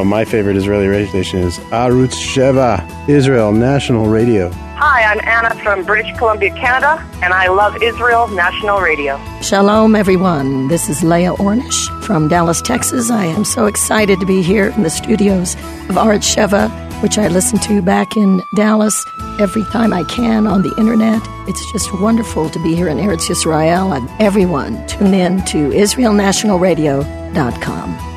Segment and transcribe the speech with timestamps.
[0.00, 4.50] Oh, my favorite Israeli radio station is Arutz Sheva, Israel National Radio.
[4.50, 9.20] Hi, I'm Anna from British Columbia, Canada, and I love Israel National Radio.
[9.42, 10.68] Shalom, everyone.
[10.68, 13.10] This is Leah Ornish from Dallas, Texas.
[13.10, 15.52] I am so excited to be here in the studios
[15.90, 16.70] of Arutz Sheva,
[17.02, 19.04] which I listen to back in Dallas
[19.38, 21.20] every time I can on the internet.
[21.46, 23.94] It's just wonderful to be here in Eretz Yisrael.
[23.94, 28.09] And everyone, tune in to IsraelNationalRadio.com.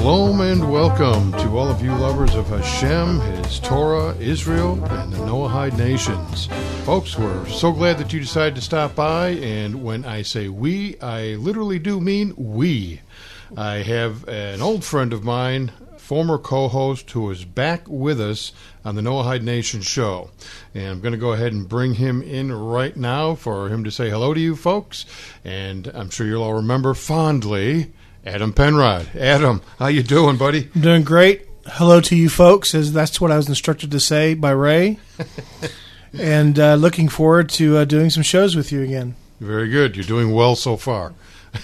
[0.00, 5.18] Shalom and welcome to all of you lovers of Hashem, His Torah, Israel, and the
[5.18, 6.46] Noahide nations.
[6.86, 10.98] Folks, we're so glad that you decided to stop by, and when I say we,
[11.00, 13.02] I literally do mean we.
[13.54, 18.52] I have an old friend of mine, former co host, who is back with us
[18.86, 20.30] on the Noahide Nation show.
[20.74, 23.90] And I'm going to go ahead and bring him in right now for him to
[23.90, 25.04] say hello to you folks.
[25.44, 27.92] And I'm sure you'll all remember fondly
[28.30, 29.08] Adam Penrod.
[29.16, 30.68] Adam, how you doing, buddy?
[30.72, 31.48] I'm doing great.
[31.66, 35.00] Hello to you folks, as that's what I was instructed to say by Ray.
[36.12, 39.16] and uh, looking forward to uh, doing some shows with you again.
[39.40, 39.96] Very good.
[39.96, 41.12] You're doing well so far.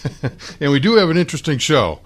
[0.60, 2.00] and we do have an interesting show.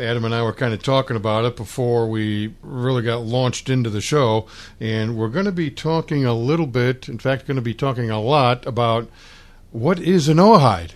[0.00, 3.90] Adam and I were kind of talking about it before we really got launched into
[3.90, 4.46] the show.
[4.80, 8.08] And we're going to be talking a little bit, in fact, going to be talking
[8.08, 9.10] a lot about
[9.72, 10.92] what is an Noahide.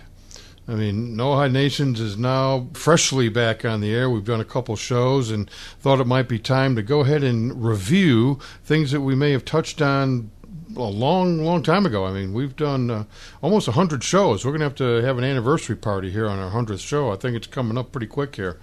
[0.67, 4.09] I mean, Noahide Nations is now freshly back on the air.
[4.09, 7.63] We've done a couple shows and thought it might be time to go ahead and
[7.63, 10.29] review things that we may have touched on
[10.75, 12.05] a long, long time ago.
[12.05, 13.03] I mean, we've done uh,
[13.41, 14.45] almost 100 shows.
[14.45, 17.11] We're going to have to have an anniversary party here on our 100th show.
[17.11, 18.59] I think it's coming up pretty quick here.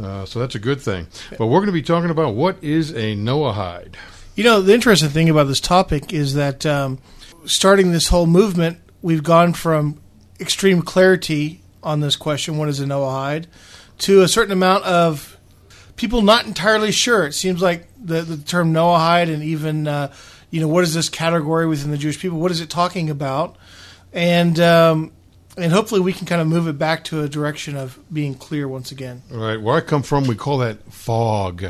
[0.00, 1.08] Uh, so that's a good thing.
[1.36, 3.96] But we're going to be talking about what is a Noahide.
[4.34, 6.98] You know, the interesting thing about this topic is that um,
[7.44, 10.00] starting this whole movement, we've gone from
[10.40, 13.46] extreme clarity on this question what is a Noahide
[13.98, 15.38] to a certain amount of
[15.96, 17.26] people not entirely sure.
[17.26, 20.12] It seems like the, the term Noahide and even, uh,
[20.50, 22.38] you know, what is this category within the Jewish people?
[22.38, 23.56] What is it talking about?
[24.12, 25.12] And, um,
[25.58, 28.66] and hopefully we can kind of move it back to a direction of being clear
[28.66, 29.22] once again.
[29.30, 29.60] All right.
[29.60, 31.66] Where I come from, we call that fog.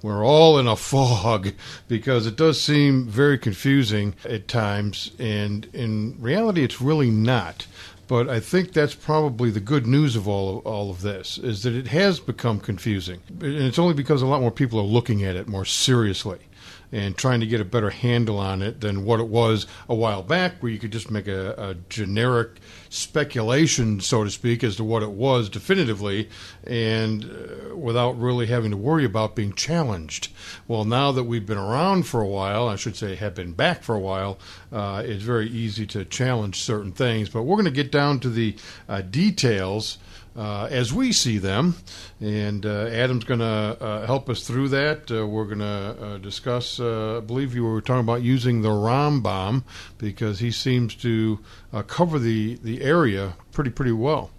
[0.00, 1.52] We're all in a fog
[1.88, 7.66] because it does seem very confusing at times, and in reality, it's really not.
[8.08, 11.62] But I think that's probably the good news of all of, all of this is
[11.62, 15.22] that it has become confusing, and it's only because a lot more people are looking
[15.22, 16.38] at it more seriously
[16.92, 20.22] and trying to get a better handle on it than what it was a while
[20.22, 24.84] back, where you could just make a, a, generic speculation, so to speak, as to
[24.84, 26.28] what it was definitively,
[26.64, 30.28] and uh, without really having to worry about being challenged.
[30.66, 33.82] Well, now that we've been around for a while, I should say have been back
[33.82, 34.38] for a while,
[34.72, 37.28] uh, it's very easy to challenge certain things.
[37.28, 38.56] But we're going to get down to the
[38.88, 39.98] uh, details
[40.38, 41.74] uh, as we see them.
[42.20, 45.10] And uh, Adam's going to uh, help us through that.
[45.10, 48.68] Uh, we're going to uh, discuss, uh, I believe you were talking about using the
[48.68, 49.64] Rambam
[49.98, 51.40] because he seems to
[51.88, 54.30] cover the, the area pretty, pretty well.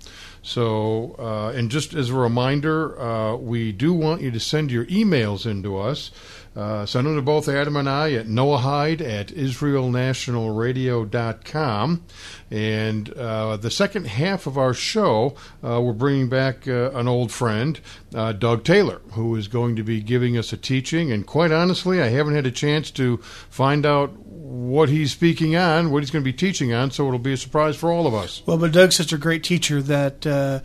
[0.42, 1.16] So,
[1.54, 6.12] and just as a reminder, we do want you to send your emails into us.
[6.56, 12.04] Uh, send them to both Adam and I at Noah Noahide at IsraelNationalRadio.com.
[12.52, 17.32] And uh, the second half of our show, uh, we're bringing back uh, an old
[17.32, 17.80] friend,
[18.14, 21.12] uh, Doug Taylor, who is going to be giving us a teaching.
[21.12, 23.18] And quite honestly, I haven't had a chance to
[23.50, 27.20] find out what he's speaking on, what he's going to be teaching on, so it'll
[27.20, 28.42] be a surprise for all of us.
[28.48, 30.62] Well, but Doug's such a great teacher that, uh,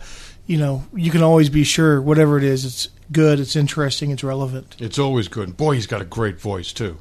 [0.47, 4.23] you know, you can always be sure, whatever it is, it's good, it's interesting, it's
[4.23, 4.75] relevant.
[4.79, 5.57] It's always good.
[5.57, 6.97] Boy, he's got a great voice too.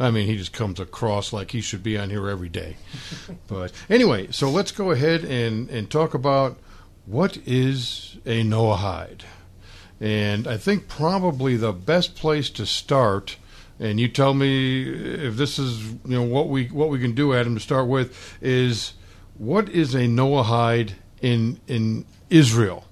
[0.00, 2.76] I mean, he just comes across like he should be on here every day.
[3.48, 6.58] but anyway, so let's go ahead and, and talk about
[7.06, 9.22] what is a Noahide.
[10.00, 13.36] And I think probably the best place to start,
[13.80, 17.34] and you tell me if this is you know what we what we can do,
[17.34, 18.92] Adam, to start with, is
[19.38, 22.84] what is a Noahide in in Israel,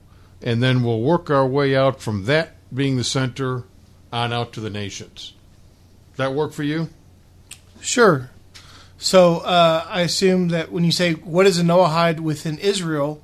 [0.43, 3.65] and then we'll work our way out from that being the center
[4.13, 5.35] on out to the nations.
[6.17, 6.89] That work for you?
[7.81, 8.31] Sure.
[8.99, 13.23] So uh, I assume that when you say what is a Noahide within Israel,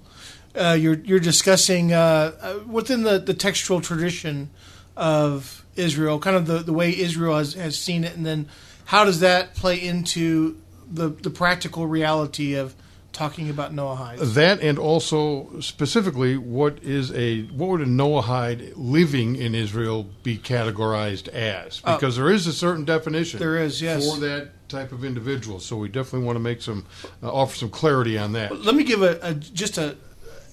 [0.54, 4.50] uh, you're you're discussing uh, uh, within the, the textual tradition
[4.96, 8.48] of Israel, kind of the, the way Israel has, has seen it, and then
[8.86, 10.60] how does that play into
[10.90, 12.74] the the practical reality of
[13.12, 14.34] talking about Noahide.
[14.34, 20.38] That and also specifically, what is a what would a Noahide living in Israel be
[20.38, 21.80] categorized as?
[21.80, 23.38] Because there is a certain definition.
[23.38, 24.08] There is, yes.
[24.10, 25.60] for that type of individual.
[25.60, 26.86] So we definitely want to make some
[27.22, 28.58] uh, offer some clarity on that.
[28.64, 29.96] Let me give a, a just a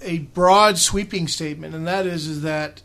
[0.02, 2.82] a broad sweeping statement, and that is is that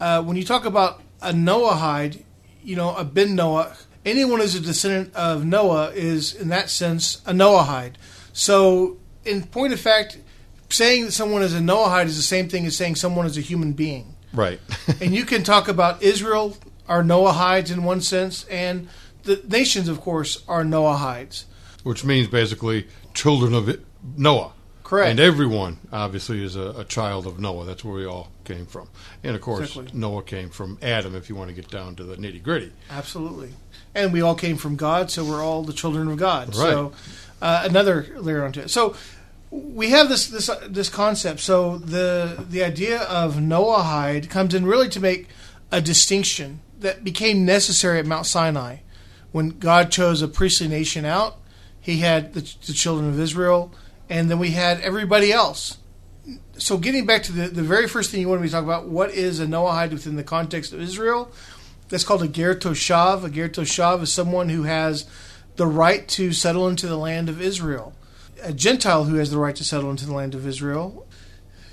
[0.00, 2.24] uh, when you talk about a Noahide,
[2.62, 7.22] you know, a Ben Noah, anyone who's a descendant of Noah is in that sense
[7.26, 7.94] a Noahide.
[8.32, 10.18] So, in point of fact,
[10.68, 13.40] saying that someone is a Noahide is the same thing as saying someone is a
[13.40, 14.16] human being.
[14.32, 14.60] Right.
[15.00, 16.56] and you can talk about Israel
[16.88, 18.88] are Noahides in one sense, and
[19.22, 21.44] the nations, of course, are Noahides.
[21.84, 23.80] Which means basically children of
[24.16, 24.52] Noah.
[24.82, 25.10] Correct.
[25.10, 27.64] And everyone, obviously, is a, a child of Noah.
[27.64, 28.88] That's where we all came from.
[29.24, 29.98] And of course, Exactly.
[29.98, 32.72] Noah came from Adam, if you want to get down to the nitty gritty.
[32.90, 33.54] Absolutely.
[33.94, 36.48] And we all came from God, so we're all the children of God.
[36.48, 36.54] Right.
[36.54, 36.92] So
[37.42, 38.70] uh, another layer onto it.
[38.70, 38.94] So
[39.50, 41.40] we have this this uh, this concept.
[41.40, 45.28] So the the idea of Noahide comes in really to make
[45.70, 48.78] a distinction that became necessary at Mount Sinai
[49.32, 51.36] when God chose a priestly nation out.
[51.80, 53.72] He had the, the children of Israel,
[54.08, 55.78] and then we had everybody else.
[56.56, 58.86] So getting back to the, the very first thing you wanted me to talk about,
[58.86, 61.32] what is a Noahide within the context of Israel?
[61.88, 63.24] That's called a ger toshav.
[63.24, 65.06] A ger toshav is someone who has
[65.62, 67.94] the right to settle into the land of Israel.
[68.42, 71.06] A Gentile who has the right to settle into the land of Israel.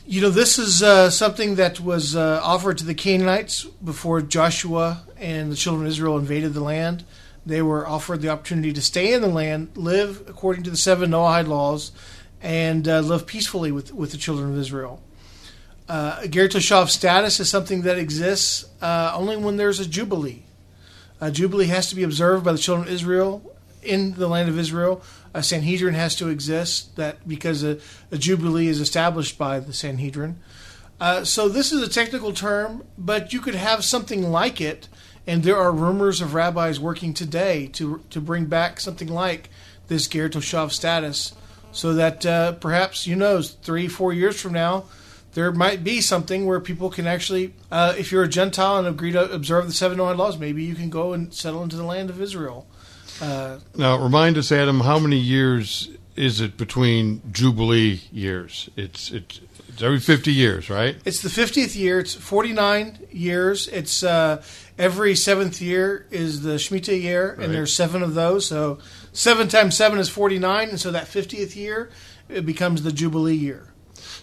[0.06, 5.08] You know, this is uh, something that was uh, offered to the Canaanites before Joshua
[5.18, 7.04] and the children of Israel invaded the land.
[7.48, 11.10] They were offered the opportunity to stay in the land, live according to the seven
[11.10, 11.92] Noahide laws,
[12.44, 15.02] and uh, live peacefully with, with the children of Israel.
[15.88, 20.44] Uh, Ger status is something that exists uh, only when there's a jubilee.
[21.20, 24.58] A jubilee has to be observed by the children of Israel in the land of
[24.58, 25.02] Israel.
[25.34, 27.80] A Sanhedrin has to exist that because a,
[28.12, 30.40] a jubilee is established by the Sanhedrin.
[31.00, 34.88] Uh, so this is a technical term, but you could have something like it,
[35.26, 39.50] and there are rumors of rabbis working today to to bring back something like
[39.88, 41.34] this Ger Toshav status,
[41.72, 44.86] so that uh, perhaps you know three four years from now
[45.34, 49.12] there might be something where people can actually, uh, if you're a Gentile and agree
[49.12, 52.22] to observe the seven laws, maybe you can go and settle into the land of
[52.22, 52.66] Israel.
[53.21, 58.69] Uh, Now, remind us, Adam, how many years is it between Jubilee years?
[58.75, 60.95] It's, it's, it's every 50 years, right?
[61.06, 62.00] it's the 50th year.
[62.00, 63.68] It's 49 years.
[63.68, 64.44] It's uh,
[64.77, 67.45] every seventh year is the Shemitah year, Right.
[67.45, 68.45] and there's seven of those.
[68.48, 68.80] So
[69.13, 71.89] seven times seven is 49, and so that 50th year
[72.27, 73.68] it becomes the Jubilee year.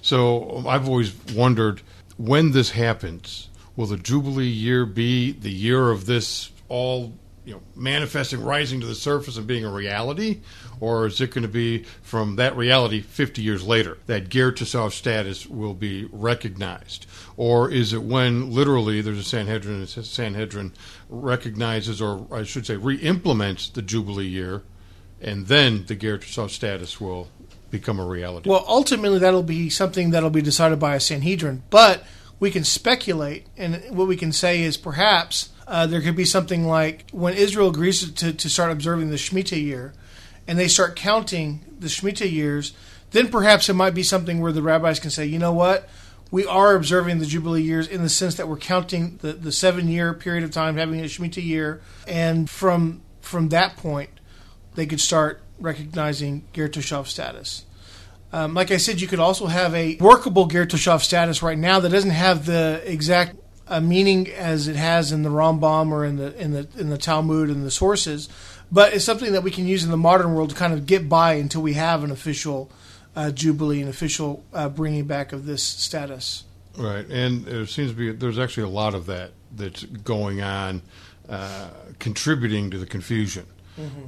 [0.03, 1.83] So I've always wondered
[2.17, 7.13] when this happens, will the Jubilee year be the year of this all
[7.47, 10.41] you know manifesting, rising to the surface and being a reality,
[10.81, 14.93] or is it going to be from that reality 50 years later that Ger Toshav
[14.93, 17.07] status will be recognized,
[17.37, 20.73] or is it when literally there's a Sanhedrin, and Sanhedrin
[21.09, 24.65] recognizes, or I should say, re-implements the Jubilee year,
[25.21, 27.29] and then the Ger Toshav status will
[27.71, 28.51] become a reality.
[28.51, 31.63] Well, ultimately, that'll be something that'll be decided by a Sanhedrin.
[31.71, 32.05] But
[32.41, 36.67] we can speculate, and what we can say is perhaps uh, there could be something
[36.67, 39.95] like when Israel agrees to, to start observing the Shemitah year,
[40.47, 42.73] and they start counting the Shemitah years,
[43.11, 45.89] then perhaps it might be something where the rabbis can say, you know what?
[46.31, 49.89] We are observing the Jubilee years in the sense that we're counting the, the seven
[49.89, 54.11] year period of time having a Shemitah year, and from from that point,
[54.77, 57.65] they could start recognizing Ger Toshav status.
[58.33, 61.81] Um, like I said, you could also have a workable Ger Toshav status right now
[61.81, 63.37] that doesn't have the exact
[63.69, 66.99] uh, meaning as it has in the Rambam or in the in the in the
[66.99, 68.29] Talmud and the sources,
[68.71, 71.09] but it's something that we can use in the modern world to kind of get
[71.09, 72.71] by until we have an official
[73.15, 76.45] uh, jubilee, an official uh, bringing back of this status.
[76.77, 80.83] Right, and there seems to be there's actually a lot of that that's going on,
[81.29, 83.47] uh, contributing to the confusion.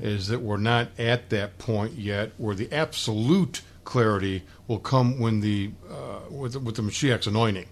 [0.00, 5.40] Is that we're not at that point yet where the absolute clarity will come when
[5.40, 7.66] the uh, with with the Mashiach's anointing.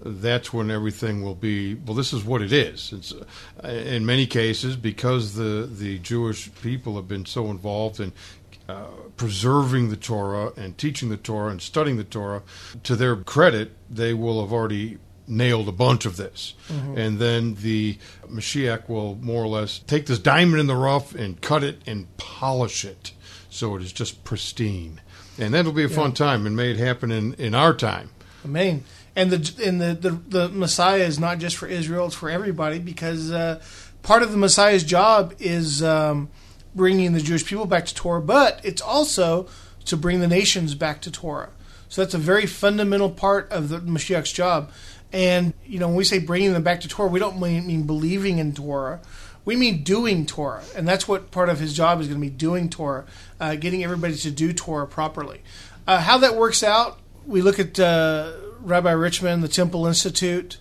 [0.00, 1.74] That's when everything will be.
[1.74, 2.92] Well, this is what it is.
[2.92, 8.12] It's uh, in many cases because the the Jewish people have been so involved in
[8.68, 8.86] uh,
[9.16, 12.42] preserving the Torah and teaching the Torah and studying the Torah.
[12.84, 14.98] To their credit, they will have already
[15.28, 16.54] nailed a bunch of this.
[16.96, 17.98] And then the
[18.28, 22.14] Mashiach will more or less take this diamond in the rough and cut it and
[22.16, 23.12] polish it
[23.50, 25.00] so it is just pristine.
[25.38, 28.10] And that'll be a fun time, and may it happen in, in our time.
[28.44, 28.84] Amen.
[29.16, 32.78] And the and the, the the Messiah is not just for Israel; it's for everybody
[32.78, 33.62] because uh,
[34.02, 36.28] part of the Messiah's job is um,
[36.74, 39.48] bringing the Jewish people back to Torah, but it's also
[39.86, 41.50] to bring the nations back to Torah.
[41.88, 44.70] So that's a very fundamental part of the Mashiach's job.
[45.12, 47.82] And you know, when we say bringing them back to Torah, we don't mean, mean
[47.84, 49.00] believing in Torah.
[49.44, 52.30] We mean doing Torah, and that's what part of his job is going to be
[52.30, 53.06] doing Torah,
[53.40, 55.40] uh, getting everybody to do Torah properly.
[55.86, 58.32] Uh, how that works out, we look at uh,
[58.66, 60.58] Rabbi Richman, the Temple Institute.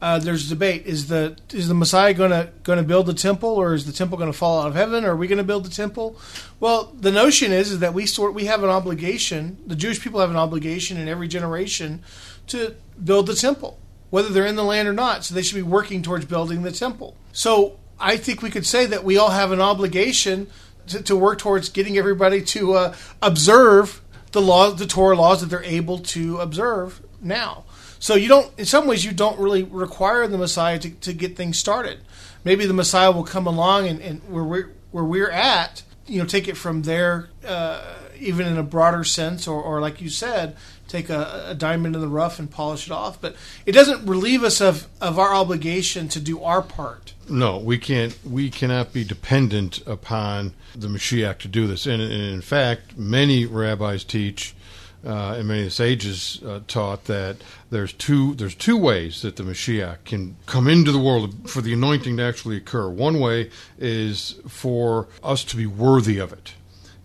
[0.00, 3.48] Uh, there's debate: is the is the Messiah going to going to build the temple,
[3.48, 5.04] or is the temple going to fall out of heaven?
[5.04, 6.16] Or are we going to build the temple?
[6.60, 9.58] Well, the notion is is that we sort we have an obligation.
[9.66, 12.04] The Jewish people have an obligation in every generation
[12.46, 13.76] to build the temple,
[14.10, 15.24] whether they're in the land or not.
[15.24, 17.16] So they should be working towards building the temple.
[17.32, 20.46] So I think we could say that we all have an obligation
[20.86, 24.00] to, to work towards getting everybody to uh, observe
[24.30, 27.64] the laws, the Torah laws that they're able to observe now.
[27.98, 31.36] So you don't, in some ways, you don't really require the Messiah to, to get
[31.36, 31.98] things started.
[32.44, 36.24] Maybe the Messiah will come along and, and where we're where we're at, you know,
[36.24, 37.82] take it from there, uh,
[38.18, 40.56] even in a broader sense, or, or like you said,
[40.88, 43.20] take a, a, diamond in the rough and polish it off.
[43.20, 47.12] But it doesn't relieve us of, of our obligation to do our part.
[47.28, 48.18] No, we can't.
[48.24, 51.86] We cannot be dependent upon the Mashiach to do this.
[51.86, 54.54] And, and in fact, many rabbis teach,
[55.04, 57.36] uh, and many of the sages uh, taught that
[57.70, 61.72] there's two there's two ways that the Mashiach can come into the world for the
[61.72, 62.88] anointing to actually occur.
[62.88, 66.54] One way is for us to be worthy of it.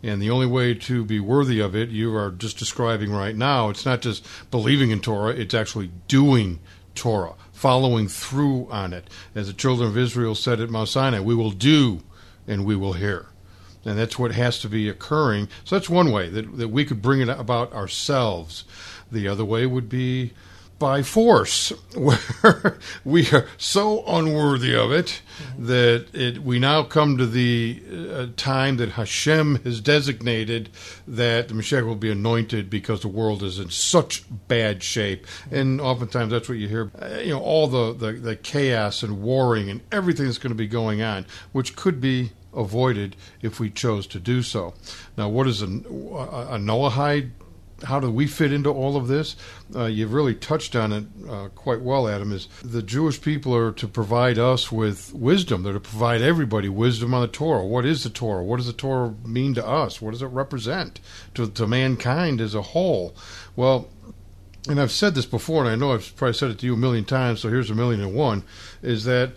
[0.02, 3.70] And the only way to be worthy of it, you are just describing right now,
[3.70, 6.60] it's not just believing in Torah, it's actually doing
[6.94, 9.10] Torah, following through on it.
[9.34, 12.02] As the children of Israel said at Mount Sinai, we will do
[12.46, 13.28] and we will hear.
[13.86, 15.50] And that's what has to be occurring.
[15.66, 18.64] So that's one way that, that we could bring it about ourselves.
[19.12, 20.34] The other way would be
[20.84, 25.22] by force, where we are so unworthy of it
[25.58, 30.70] that it, we now come to the uh, time that Hashem has designated
[31.08, 35.26] that the Mashiach will be anointed because the world is in such bad shape.
[35.52, 39.22] And oftentimes that's what you hear, uh, you know, all the, the, the chaos and
[39.22, 43.70] warring and everything that's going to be going on, which could be avoided if we
[43.70, 44.74] chose to do so.
[45.18, 47.32] Now, what is a, a Noahide
[47.84, 49.36] how do we fit into all of this?
[49.76, 52.32] Uh, you've really touched on it uh, quite well, Adam.
[52.32, 55.64] Is the Jewish people are to provide us with wisdom?
[55.64, 57.66] They're to provide everybody wisdom on the Torah.
[57.66, 58.44] What is the Torah?
[58.44, 60.02] What does the Torah mean to us?
[60.02, 61.00] What does it represent
[61.36, 63.16] to, to mankind as a whole?
[63.56, 63.90] Well,
[64.70, 66.78] and I've said this before, and I know I've probably said it to you a
[66.78, 67.42] million times.
[67.42, 68.44] So here's a million and one:
[68.82, 69.34] is that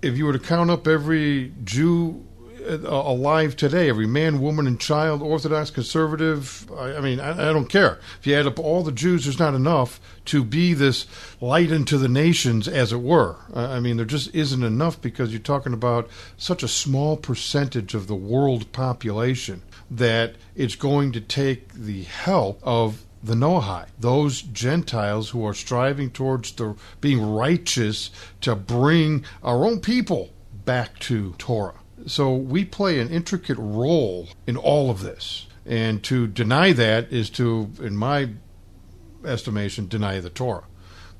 [0.00, 2.24] if you were to count up every Jew
[2.66, 3.90] Uh, alive today.
[3.90, 6.70] Every man, woman, and child, Orthodox, conservative.
[6.72, 7.98] I, I mean, I, I, don't care.
[8.18, 11.06] If you add up all the Jews, there's not enough to be this
[11.42, 13.36] light into the nations, as it were.
[13.54, 18.06] I mean, there just isn't enough because you're talking about such a small percentage of
[18.06, 25.30] the world population that it's going to take the help of the Noahide, those Gentiles
[25.30, 30.30] who are striving towards the, being righteous to bring our own people
[30.64, 31.74] back to Torah.
[32.06, 35.46] So we play an intricate role in all of this.
[35.66, 38.30] And to deny that is to, in my
[39.24, 40.64] estimation, deny the Torah.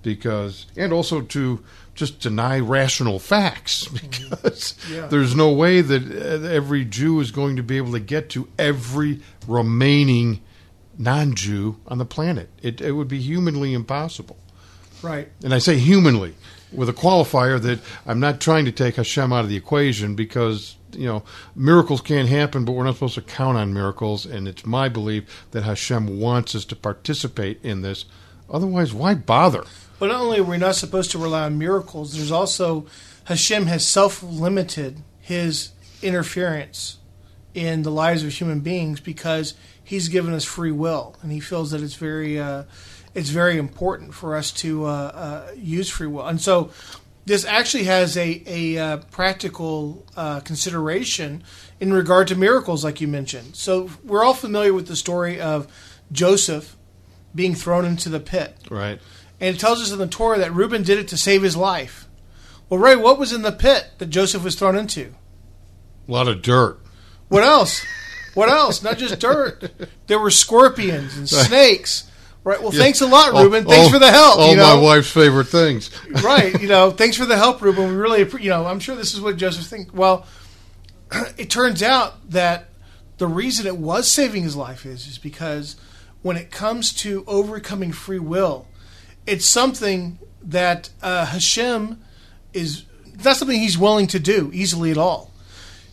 [0.03, 1.65] Because, and also to
[1.95, 4.31] just deny rational facts mm-hmm.
[4.31, 5.07] because yeah.
[5.07, 8.49] there's no way that uh, every Jew is going to be able to get to
[8.59, 10.43] every remaining
[10.99, 12.51] non Jew on the planet.
[12.63, 14.37] It, it would be humanly impossible.
[15.03, 15.31] Right.
[15.43, 16.35] And I say humanly
[16.75, 20.77] with a qualifier that I'm not trying to take Hashem out of the equation because
[20.93, 21.23] you know
[21.55, 24.27] miracles can't happen, but we're not supposed to count on miracles.
[24.27, 28.05] And it's my belief that Hashem wants us to participate in this.
[28.51, 29.65] Otherwise, why bother?
[29.99, 32.87] But not only are we not supposed to rely on miracles, there's also
[33.25, 35.71] Hashem has self-limited His
[36.03, 36.99] interference
[37.55, 41.71] in the lives of human beings because He's given us free will, and He feels
[41.71, 42.39] that it's very.
[42.39, 42.65] Uh,
[43.15, 46.27] it's very important for us to uh, uh, use free will.
[46.27, 46.71] And so
[47.27, 51.43] this actually has a, a uh, practical uh, consideration
[51.81, 53.57] in regard to miracles, like you mentioned.
[53.57, 55.69] So we're all familiar with the story of
[56.13, 56.77] Joseph
[57.35, 58.57] being thrown into the pit.
[58.71, 59.01] Right.
[59.41, 62.07] And it tells us in the Torah that Reuben did it to save his life.
[62.69, 65.15] Well, Ray, what was in the pit that Joseph was thrown into?
[66.09, 66.81] A lot of dirt.
[67.29, 67.85] What else?
[68.35, 68.83] what else?
[68.83, 69.71] Not just dirt.
[70.07, 72.11] There were scorpions and snakes
[72.45, 72.63] Right.
[72.63, 72.81] Well, yeah.
[72.81, 73.65] thanks a lot, Reuben.
[73.65, 74.39] All, thanks for the help.
[74.39, 74.77] All you know?
[74.77, 75.91] my wife's favorite things.
[76.23, 76.61] right.
[76.61, 77.89] You know, thanks for the help, Reuben.
[77.89, 79.93] We really, you know, I'm sure this is what Joseph thinks.
[79.95, 80.27] Well,
[81.39, 82.69] it turns out that
[83.17, 85.77] the reason it was saving his life is is because
[86.23, 88.67] when it comes to overcoming free will,
[89.27, 92.03] it's something that uh, Hashem
[92.53, 92.85] is
[93.25, 95.33] not something he's willing to do easily at all.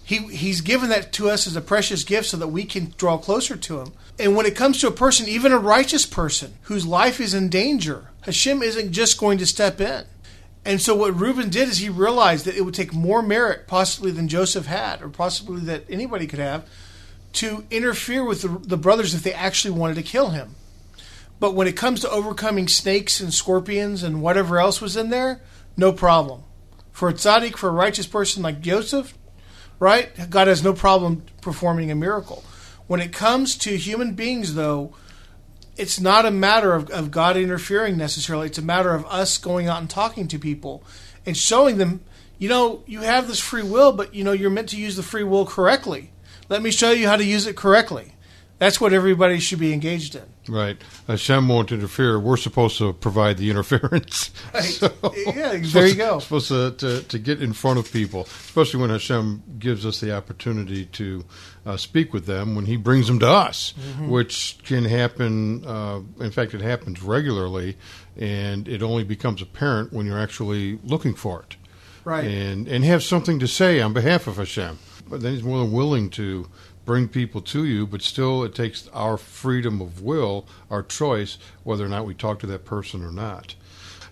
[0.03, 3.17] He he's given that to us as a precious gift so that we can draw
[3.17, 3.93] closer to him.
[4.21, 7.49] And when it comes to a person, even a righteous person whose life is in
[7.49, 10.05] danger, Hashem isn't just going to step in.
[10.63, 14.11] And so what Reuben did is he realized that it would take more merit possibly
[14.11, 16.69] than Joseph had, or possibly that anybody could have,
[17.33, 20.55] to interfere with the, the brothers if they actually wanted to kill him.
[21.39, 25.41] But when it comes to overcoming snakes and scorpions and whatever else was in there,
[25.75, 26.43] no problem.
[26.91, 29.17] For a tzaddik, for a righteous person like Joseph,
[29.79, 30.11] right?
[30.29, 32.43] God has no problem performing a miracle.
[32.91, 34.91] When it comes to human beings, though,
[35.77, 38.47] it's not a matter of, of God interfering necessarily.
[38.47, 40.83] It's a matter of us going out and talking to people
[41.25, 42.01] and showing them,
[42.37, 45.03] you know, you have this free will, but you know you're meant to use the
[45.03, 46.11] free will correctly.
[46.49, 48.11] Let me show you how to use it correctly.
[48.59, 50.23] That's what everybody should be engaged in.
[50.47, 50.77] Right.
[51.07, 52.19] Uh, Hashem won't interfere.
[52.19, 54.31] We're supposed to provide the interference.
[54.53, 54.63] Right.
[54.65, 56.19] So- Yeah, there you go.
[56.19, 60.13] Supposed to, to, to get in front of people, especially when Hashem gives us the
[60.13, 61.23] opportunity to
[61.65, 64.09] uh, speak with them when He brings them to us, Mm-hmm.
[64.09, 65.63] which can happen.
[65.65, 67.77] Uh, in fact, it happens regularly,
[68.17, 71.55] and it only becomes apparent when you're actually looking for it
[72.03, 72.25] Right.
[72.25, 74.79] and and have something to say on behalf of Hashem.
[75.09, 76.47] But then He's more than willing to
[76.83, 77.85] bring people to you.
[77.85, 82.39] But still, it takes our freedom of will, our choice, whether or not we talk
[82.39, 83.53] to that person or not.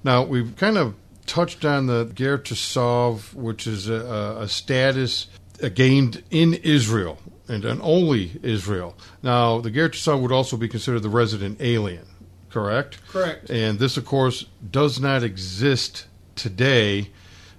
[0.03, 0.93] Now we've kind of
[1.25, 5.27] touched on the Ger Toshav, which is a, a status
[5.73, 7.17] gained in Israel
[7.49, 8.95] and only Israel.
[9.23, 12.05] Now the Ger would also be considered the resident alien,
[12.49, 12.99] correct?
[13.07, 13.49] Correct.
[13.49, 17.09] And this, of course, does not exist today.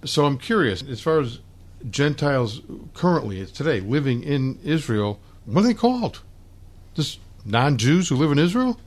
[0.04, 1.40] So I'm curious, as far as
[1.88, 2.60] Gentiles
[2.94, 6.20] currently today living in Israel, what are they called?
[6.94, 8.78] Just non-Jews who live in Israel?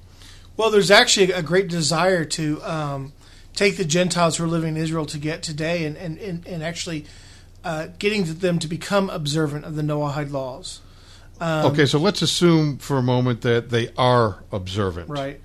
[0.55, 3.13] Well, there's actually a great desire to um,
[3.55, 6.63] take the Gentiles who are living in Israel to get today and, and, and, and
[6.63, 7.05] actually
[7.63, 10.81] uh, getting them to become observant of the Noahide laws.
[11.43, 15.41] Um, okay, so let's assume for a moment that they are observant, Right,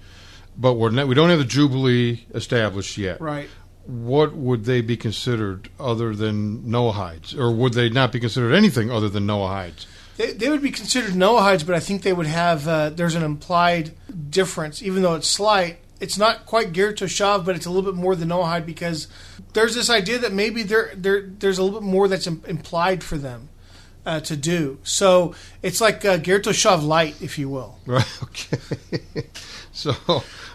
[0.57, 3.21] But we're not, we don't have the Jubilee established yet.
[3.21, 3.49] right.
[3.87, 8.91] What would they be considered other than Noahides, or would they not be considered anything
[8.91, 9.87] other than Noahides?
[10.19, 13.23] They, they would be considered Noahides, but I think they would have, uh, there's an
[13.23, 13.93] implied
[14.29, 15.79] difference, even though it's slight.
[16.01, 19.09] It's not quite Ger Toshav, but it's a little bit more than Noahide because
[19.55, 23.03] there's this idea that maybe there, there there's a little bit more that's im- implied
[23.03, 23.49] for them
[24.09, 24.79] uh, to do.
[24.83, 27.79] So it's like uh, Gertoshav light, if you will.
[27.87, 28.23] Right.
[28.23, 29.25] Okay.
[29.73, 29.95] so,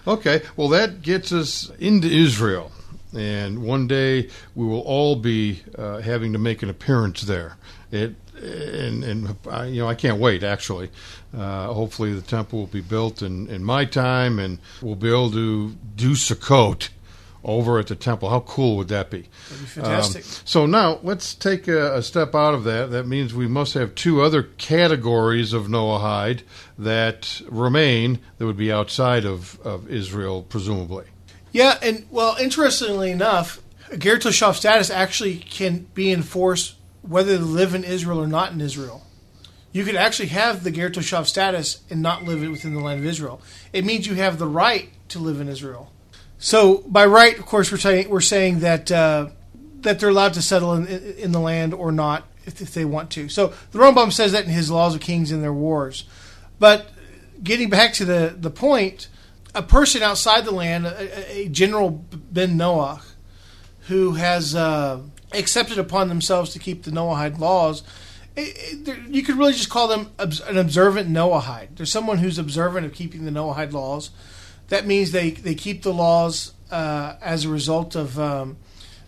[0.07, 0.41] okay.
[0.55, 2.71] Well, that gets us into Israel,
[3.15, 7.57] and one day we will all be uh, having to make an appearance there.
[7.91, 10.43] It and and I, you know I can't wait.
[10.43, 10.89] Actually,
[11.35, 15.31] uh, hopefully the temple will be built in in my time, and we'll be able
[15.31, 16.89] to do Sukkot
[17.43, 18.29] over at the temple.
[18.29, 19.27] How cool would that be?
[19.49, 20.23] That'd be fantastic.
[20.23, 22.91] Um, so now let's take a, a step out of that.
[22.91, 26.43] That means we must have two other categories of Noahide
[26.77, 31.05] that remain that would be outside of, of Israel, presumably.
[31.51, 37.43] Yeah, and well, interestingly enough, a Ger Toshav status actually can be enforced whether they
[37.43, 39.03] live in Israel or not in Israel.
[39.71, 43.05] You could actually have the Ger Toshav status and not live within the land of
[43.05, 43.41] Israel.
[43.71, 45.91] It means you have the right to live in Israel.
[46.43, 49.29] So, by right, of course, we're saying we're saying that uh,
[49.79, 53.11] that they're allowed to settle in, in the land or not if, if they want
[53.11, 53.29] to.
[53.29, 56.03] So, the Rambam says that in his Laws of Kings and Their Wars.
[56.59, 56.91] But
[57.41, 59.07] getting back to the the point,
[59.55, 63.05] a person outside the land, a, a general ben Noach,
[63.87, 64.99] who has uh,
[65.31, 67.83] accepted upon themselves to keep the Noahide laws,
[68.35, 71.77] it, it, you could really just call them an observant Noahide.
[71.77, 74.09] There's someone who's observant of keeping the Noahide laws.
[74.69, 78.57] That means they, they keep the laws uh, as a result of um,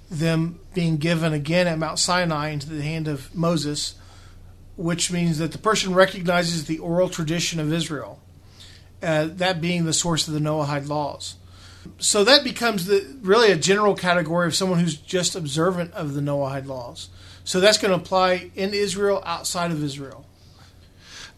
[0.09, 3.95] them being given again at Mount Sinai into the hand of Moses,
[4.77, 8.21] which means that the person recognizes the oral tradition of Israel,
[9.01, 11.35] uh, that being the source of the Noahide laws.
[11.97, 16.21] So that becomes the really a general category of someone who's just observant of the
[16.21, 17.09] Noahide laws.
[17.43, 20.25] So that's going to apply in Israel, outside of Israel.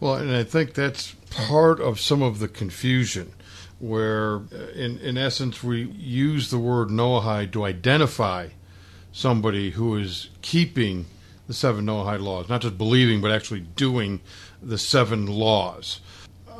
[0.00, 3.32] Well, and I think that's part of some of the confusion,
[3.78, 8.48] where uh, in in essence we use the word Noahide to identify
[9.12, 11.06] somebody who is keeping
[11.46, 14.20] the seven Noahide laws, not just believing but actually doing
[14.62, 16.00] the seven laws.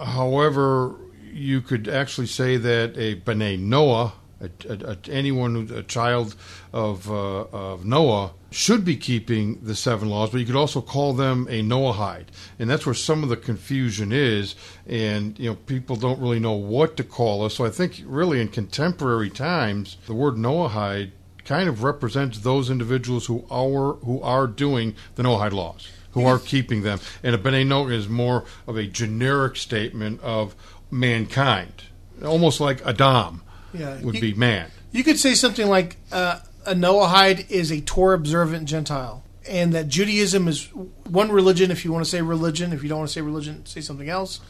[0.03, 0.95] However,
[1.33, 6.35] you could actually say that a B'nai Noah, a, a, a, anyone, a child
[6.73, 11.13] of, uh, of Noah, should be keeping the seven laws, but you could also call
[11.13, 12.29] them a Noahide.
[12.59, 14.55] And that's where some of the confusion is.
[14.87, 17.55] And, you know, people don't really know what to call us.
[17.55, 21.11] So I think really in contemporary times, the word Noahide
[21.45, 25.89] kind of represents those individuals who are, who are doing the Noahide laws.
[26.13, 27.01] who are keeping them.
[27.23, 30.55] And a B'nai Noach is more of a generic statement of
[30.91, 31.85] mankind,
[32.25, 34.01] almost like Adam Yeah.
[34.01, 34.71] would You- be man.
[34.93, 39.89] You could say something like uh, a Noahide is a Torah observant Gentile, and that
[39.89, 40.69] Judaism is
[41.05, 41.71] one religion.
[41.71, 44.09] If you want to say religion, if you don't want to say religion, say something
[44.09, 44.41] else.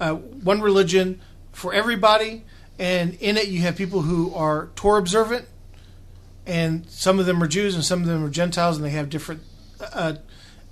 [0.00, 1.20] Uh, one religion
[1.52, 2.42] for everybody,
[2.78, 5.46] and in it you have people who are Torah observant,
[6.46, 9.08] and some of them are Jews and some of them are Gentiles, and they have
[9.08, 9.42] different
[9.80, 10.14] uh,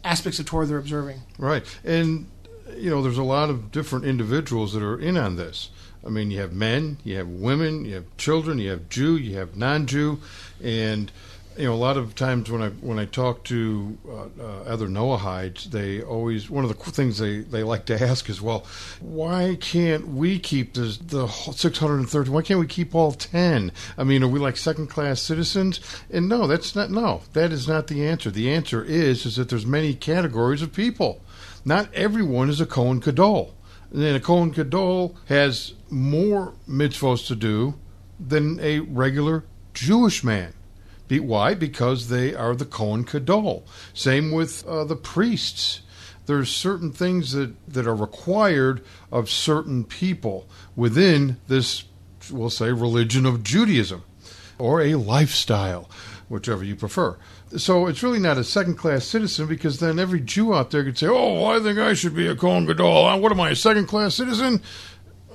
[0.05, 1.21] aspects of Torah they're observing.
[1.39, 1.65] Right.
[1.85, 2.29] And,
[2.77, 5.71] you know, there's a lot of different individuals that are in on this.
[6.05, 9.37] I mean, you have men, you have women, you have children, you have Jew, you
[9.37, 10.21] have non-Jew,
[10.63, 11.13] and
[11.57, 14.89] you know, a lot of times when I when I talk to uh, uh, other
[14.89, 18.65] Noahides, they always one of the things they, they like to ask is, well,
[19.01, 22.31] why can't we keep this, the whole 630?
[22.31, 23.71] Why can't we keep all 10?
[23.99, 25.81] I mean, are we like second class citizens?
[26.11, 26.91] And no, that's not.
[26.91, 28.31] No, that is not the answer.
[28.31, 31.21] The answer is is that there's many categories of people.
[31.65, 33.55] Not everyone is a Kohen Gadol.
[33.93, 37.75] And then a Kohen Gadol has more mitzvahs to do
[38.19, 40.55] than a regular Jewish man.
[41.09, 41.55] Be- Why?
[41.55, 43.67] Because they are the Kohen Gadol.
[43.93, 45.83] Same with uh, the priests.
[46.25, 51.85] There's certain things that, that are required of certain people within this,
[52.31, 54.05] we'll say, religion of Judaism
[54.59, 55.91] or a lifestyle,
[56.29, 57.19] whichever you prefer.
[57.57, 60.97] So it's really not a second class citizen because then every Jew out there could
[60.97, 63.21] say, oh, I think I should be a Kohen Gadol.
[63.21, 64.63] What am I, a second class citizen?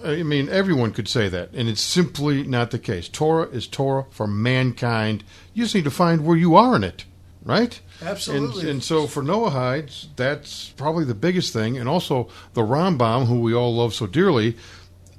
[0.04, 3.10] I mean, everyone could say that, and it's simply not the case.
[3.10, 5.24] Torah is Torah for mankind.
[5.54, 7.06] You just need to find where you are in it,
[7.44, 7.80] right?
[8.02, 8.62] Absolutely.
[8.62, 11.78] And, and so for Noahides, that's probably the biggest thing.
[11.78, 14.56] And also the Rambam, who we all love so dearly,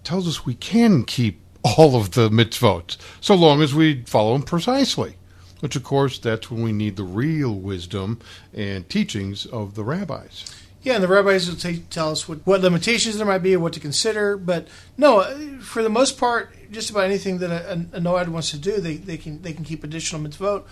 [0.05, 4.43] tells us we can keep all of the mitzvot so long as we follow them
[4.43, 5.18] precisely.
[5.61, 8.21] Which, of course, that's when we need the real wisdom
[8.55, 10.45] and teachings of the rabbis.
[10.83, 13.61] Yeah, and the rabbis will t- tell us what, what limitations there might be or
[13.61, 14.37] what to consider.
[14.37, 18.51] But no, uh, for the most part, just about anything that a, a Noahide wants
[18.53, 20.65] to do, they, they can they can keep additional mitzvot.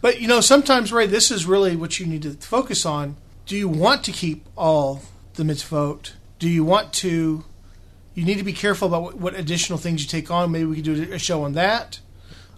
[0.00, 3.16] But you know, sometimes, Ray, this is really what you need to focus on.
[3.44, 5.02] Do you want to keep all
[5.34, 6.12] the mitzvot?
[6.38, 7.44] Do you want to?
[8.14, 10.50] You need to be careful about what, what additional things you take on.
[10.50, 12.00] Maybe we could do a show on that.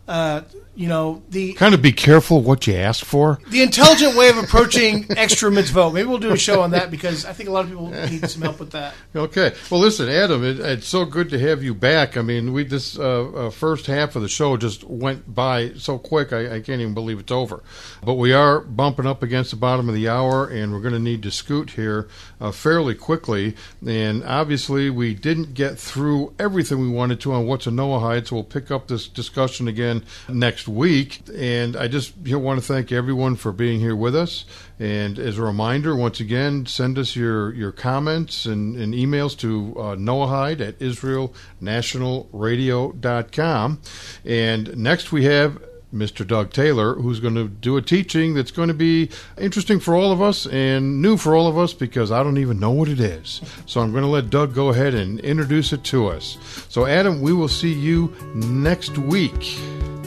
[0.06, 0.42] Uh,
[0.74, 3.38] you know, the Kind of be careful what you ask for.
[3.48, 5.92] the intelligent way of approaching extra mitzvot.
[5.94, 8.28] Maybe we'll do a show on that because I think a lot of people need
[8.28, 8.94] some help with that.
[9.14, 9.54] Okay.
[9.70, 12.16] Well, listen, Adam, it, it's so good to have you back.
[12.16, 15.96] I mean, we this uh, uh, first half of the show just went by so
[15.96, 16.32] quick.
[16.32, 17.62] I, I can't even believe it's over.
[18.02, 21.00] But we are bumping up against the bottom of the hour, and we're going to
[21.00, 22.08] need to scoot here
[22.40, 23.54] uh, fairly quickly.
[23.86, 28.36] And obviously, we didn't get through everything we wanted to on what's a Noahide, so
[28.36, 29.93] we'll pick up this discussion again
[30.28, 31.20] next week.
[31.34, 34.46] And I just want to thank everyone for being here with us.
[34.78, 39.74] And as a reminder, once again, send us your, your comments and, and emails to
[39.76, 43.80] uh, Noahide at IsraelNationalRadio.com.
[44.24, 45.62] And next we have
[45.94, 46.26] Mr.
[46.26, 50.12] Doug Taylor, who's going to do a teaching that's going to be interesting for all
[50.12, 53.00] of us and new for all of us because I don't even know what it
[53.00, 53.40] is.
[53.66, 56.36] So I'm going to let Doug go ahead and introduce it to us.
[56.68, 59.58] So, Adam, we will see you next week.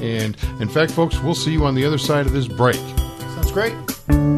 [0.01, 2.75] And in fact, folks, we'll see you on the other side of this break.
[2.75, 4.36] Sounds great.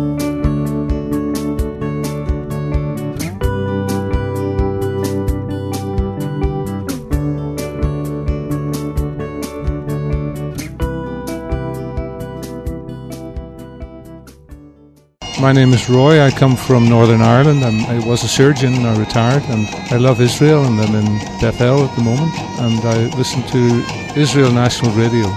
[15.39, 16.21] My name is Roy.
[16.21, 17.63] I come from Northern Ireland.
[17.63, 18.85] I'm, I was a surgeon.
[18.85, 20.65] I retired, and I love Israel.
[20.65, 21.05] And I'm in
[21.39, 23.85] Bethel at the moment, and I listen to
[24.19, 25.29] Israel National Radio.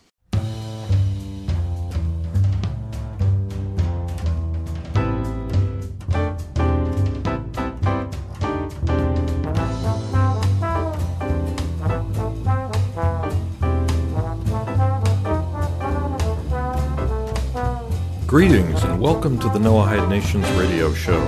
[18.28, 21.24] Greetings and welcome to the Noahide Nations radio show.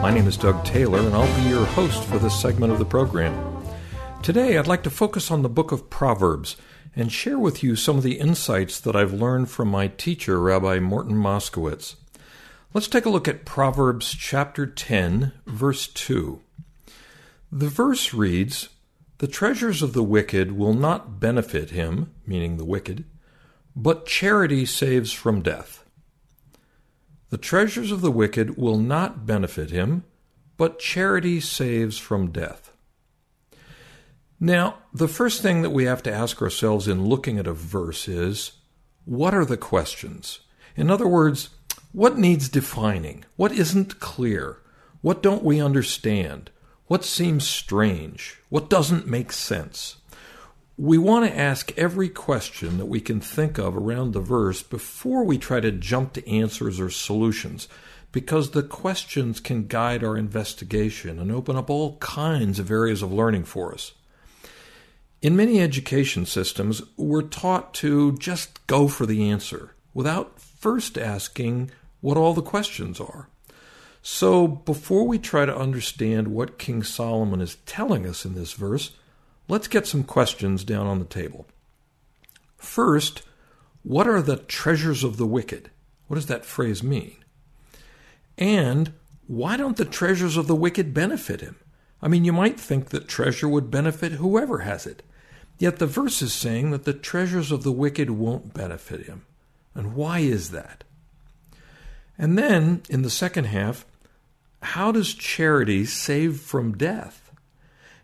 [0.00, 2.86] My name is Doug Taylor and I'll be your host for this segment of the
[2.86, 3.62] program.
[4.22, 6.56] Today I'd like to focus on the book of Proverbs
[6.96, 10.78] and share with you some of the insights that I've learned from my teacher, Rabbi
[10.78, 11.96] Morton Moskowitz.
[12.72, 16.40] Let's take a look at Proverbs chapter 10, verse 2.
[17.52, 18.70] The verse reads,
[19.18, 23.04] The treasures of the wicked will not benefit him, meaning the wicked,
[23.76, 25.84] but charity saves from death.
[27.30, 30.04] The treasures of the wicked will not benefit him,
[30.56, 32.72] but charity saves from death.
[34.40, 38.08] Now, the first thing that we have to ask ourselves in looking at a verse
[38.08, 38.52] is
[39.04, 40.40] what are the questions?
[40.76, 41.50] In other words,
[41.92, 43.24] what needs defining?
[43.36, 44.58] What isn't clear?
[45.00, 46.50] What don't we understand?
[46.86, 48.38] What seems strange?
[48.48, 49.96] What doesn't make sense?
[50.80, 55.24] We want to ask every question that we can think of around the verse before
[55.24, 57.66] we try to jump to answers or solutions,
[58.12, 63.12] because the questions can guide our investigation and open up all kinds of areas of
[63.12, 63.90] learning for us.
[65.20, 71.72] In many education systems, we're taught to just go for the answer without first asking
[72.00, 73.28] what all the questions are.
[74.00, 78.92] So, before we try to understand what King Solomon is telling us in this verse,
[79.48, 81.46] let's get some questions down on the table.
[82.56, 83.22] First,
[83.82, 85.70] what are the treasures of the wicked?
[86.06, 87.16] What does that phrase mean?
[88.36, 88.92] And
[89.26, 91.56] why don't the treasures of the wicked benefit him?
[92.00, 95.02] I mean, you might think that treasure would benefit whoever has it.
[95.58, 99.26] Yet the verse is saying that the treasures of the wicked won't benefit him.
[99.74, 100.84] And why is that?
[102.16, 103.84] And then, in the second half,
[104.62, 107.30] how does charity save from death?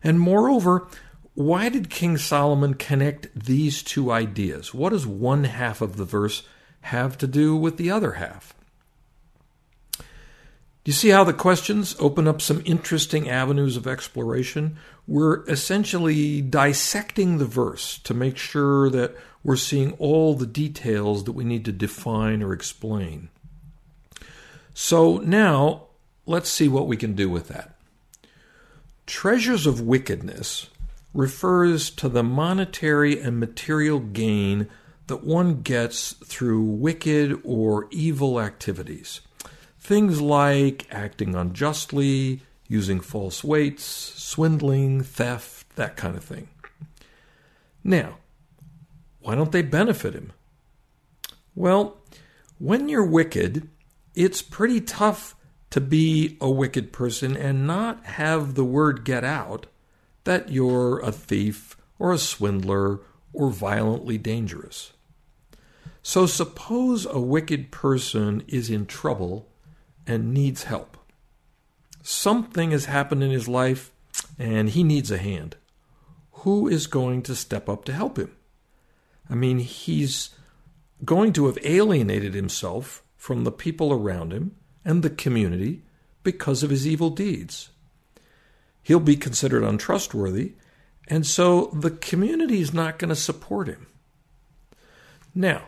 [0.02, 0.86] And moreover,
[1.34, 4.72] why did King Solomon connect these two ideas?
[4.72, 6.44] What does one half of the verse
[6.82, 8.54] have to do with the other half?
[9.98, 14.76] Do you see how the questions open up some interesting avenues of exploration?
[15.08, 21.32] We're essentially dissecting the verse to make sure that we're seeing all the details that
[21.32, 23.30] we need to define or explain.
[24.74, 25.84] So now,
[26.26, 27.76] let's see what we can do with that.
[29.06, 30.68] Treasures of wickedness
[31.14, 34.68] refers to the monetary and material gain
[35.06, 39.20] that one gets through wicked or evil activities.
[39.78, 46.48] Things like acting unjustly, using false weights, swindling, theft, that kind of thing.
[47.84, 48.16] Now,
[49.20, 50.32] why don't they benefit him?
[51.54, 51.98] Well,
[52.58, 53.68] when you're wicked,
[54.14, 55.36] it's pretty tough
[55.70, 59.66] to be a wicked person and not have the word get out
[60.24, 63.00] that you're a thief or a swindler
[63.32, 64.92] or violently dangerous.
[66.02, 69.48] So suppose a wicked person is in trouble
[70.06, 70.98] and needs help.
[72.02, 73.90] Something has happened in his life
[74.38, 75.56] and he needs a hand.
[76.32, 78.32] Who is going to step up to help him?
[79.30, 80.30] I mean, he's
[81.04, 85.82] going to have alienated himself from the people around him and the community
[86.22, 87.70] because of his evil deeds.
[88.84, 90.52] He'll be considered untrustworthy,
[91.08, 93.86] and so the community is not going to support him.
[95.34, 95.62] Now,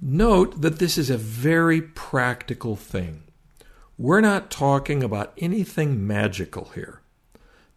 [0.00, 3.24] note that this is a very practical thing.
[3.96, 7.00] We're not talking about anything magical here.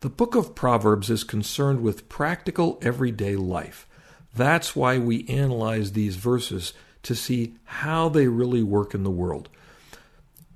[0.01, 3.87] The book of Proverbs is concerned with practical everyday life.
[4.35, 6.73] That's why we analyze these verses
[7.03, 9.49] to see how they really work in the world.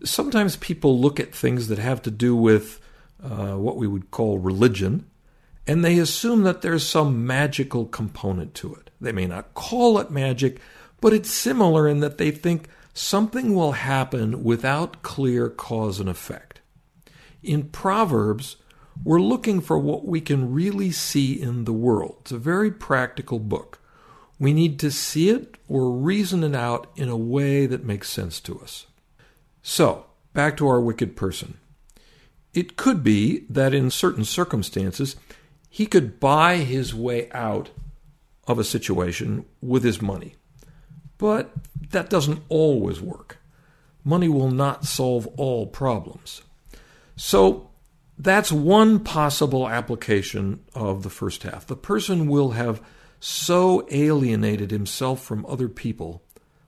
[0.04, 2.80] Sometimes people look at things that have to do with
[3.24, 5.06] uh, what we would call religion,
[5.68, 8.92] and they assume that there's some magical component to it.
[9.02, 10.60] They may not call it magic,
[11.02, 16.62] but it's similar in that they think something will happen without clear cause and effect.
[17.44, 18.58] In Proverbs,
[19.04, 22.18] we're looking for what we can really see in the world.
[22.22, 23.80] It's a very practical book.
[24.40, 28.40] We need to see it or reason it out in a way that makes sense
[28.42, 28.86] to us.
[29.62, 31.58] So, back to our wicked person.
[32.56, 35.18] It could be that in certain circumstances,
[35.70, 37.70] he could buy his way out
[38.48, 40.36] of a situation with his money.
[41.18, 41.52] But
[41.92, 43.40] that doesn't always work.
[44.06, 46.44] Money will not solve all problems.
[47.18, 47.70] So
[48.18, 51.68] that's one possible application of the first half.
[51.68, 52.82] The person will have
[53.20, 56.24] so alienated himself from other people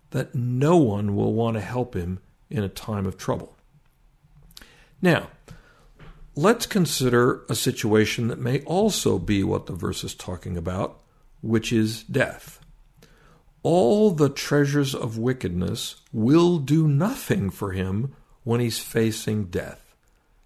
[0.10, 2.20] that no one will want to help him
[2.50, 3.56] in a time of trouble.
[5.02, 5.30] Now,
[6.38, 11.00] let's consider a situation that may also be what the verse is talking about,
[11.42, 12.60] which is death.
[13.64, 19.94] all the treasures of wickedness will do nothing for him when he's facing death.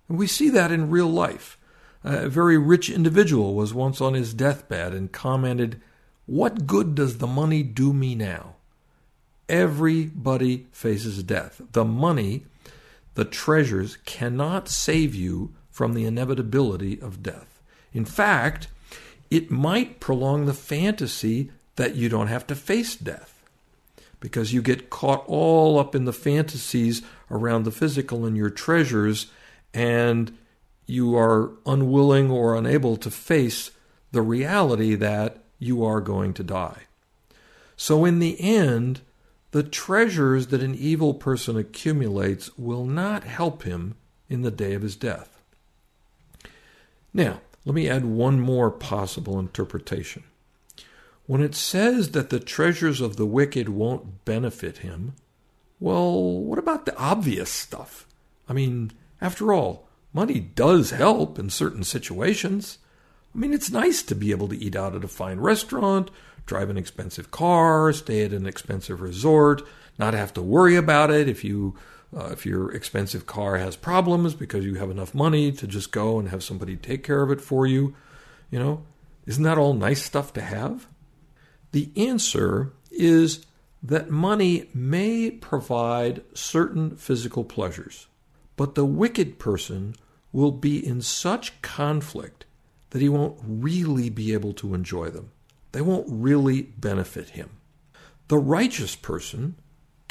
[0.10, 1.58] And we see that in real life.
[2.04, 5.80] A very rich individual was once on his deathbed and commented,
[6.26, 8.56] What good does the money do me now?
[9.48, 11.62] Everybody faces death.
[11.74, 12.46] The money,
[13.14, 17.60] the treasures, cannot save you from the inevitability of death.
[17.92, 18.68] In fact,
[19.32, 23.42] it might prolong the fantasy that you don't have to face death
[24.20, 29.32] because you get caught all up in the fantasies around the physical and your treasures,
[29.74, 30.38] and
[30.86, 33.72] you are unwilling or unable to face
[34.12, 36.84] the reality that you are going to die.
[37.76, 39.02] So, in the end,
[39.50, 43.96] the treasures that an evil person accumulates will not help him
[44.30, 45.41] in the day of his death.
[47.14, 50.24] Now, let me add one more possible interpretation.
[51.26, 55.14] When it says that the treasures of the wicked won't benefit him,
[55.80, 58.08] well, what about the obvious stuff?
[58.48, 62.80] I mean, after all, money does help in certain situations.
[63.34, 66.12] I mean, it's nice to be able to eat out at a fine restaurant,
[66.46, 69.62] drive an expensive car, stay at an expensive resort,
[69.98, 71.76] not have to worry about it if you
[72.16, 76.20] uh, if your expensive car has problems because you have enough money to just go
[76.20, 77.96] and have somebody take care of it for you.
[78.50, 78.84] You know,
[79.26, 80.88] isn't that all nice stuff to have?
[81.72, 83.46] The answer is
[83.82, 88.08] that money may provide certain physical pleasures,
[88.58, 89.96] but the wicked person
[90.34, 92.46] will be in such conflict
[92.92, 95.32] that he won't really be able to enjoy them.
[95.72, 97.50] They won't really benefit him.
[98.28, 99.56] The righteous person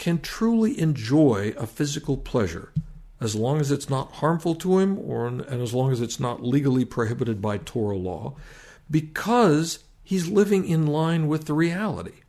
[0.00, 2.72] can truly enjoy a physical pleasure
[3.20, 6.42] as long as it's not harmful to him or and as long as it's not
[6.42, 8.34] legally prohibited by Torah law
[8.90, 12.22] because he's living in line with the reality.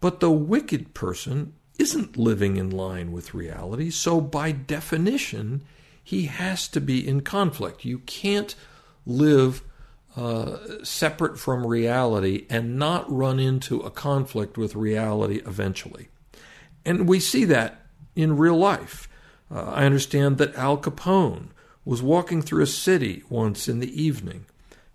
[0.00, 5.62] But the wicked person isn't living in line with reality, so by definition,
[6.02, 7.84] he has to be in conflict.
[7.84, 8.56] You can't
[9.06, 9.62] live
[10.16, 16.08] uh, separate from reality and not run into a conflict with reality eventually.
[16.84, 19.08] And we see that in real life.
[19.50, 21.48] Uh, I understand that Al Capone
[21.84, 24.46] was walking through a city once in the evening,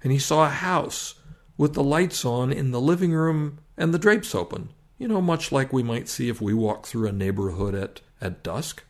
[0.01, 1.15] and he saw a house
[1.57, 5.51] with the lights on in the living room and the drapes open, you know, much
[5.51, 8.83] like we might see if we walk through a neighborhood at, at dusk.